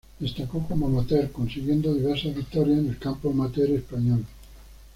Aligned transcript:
Destacó 0.19 0.65
como 0.67 0.87
amateur 0.87 1.31
consiguiendo 1.31 1.93
diversas 1.93 2.33
victorias 2.33 2.79
en 2.79 2.87
el 2.89 2.97
campo 2.97 3.29
amateur 3.29 3.69
español. 3.69 4.25